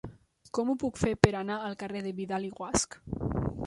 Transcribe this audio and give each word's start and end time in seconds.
Com 0.57 0.71
ho 0.71 0.75
puc 0.85 0.97
fer 1.03 1.13
per 1.27 1.33
anar 1.43 1.59
al 1.69 1.79
carrer 1.85 2.05
de 2.09 2.17
Vidal 2.23 2.53
i 2.53 2.55
Guasch? 2.61 3.01